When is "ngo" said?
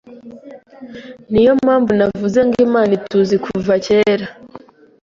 2.45-2.57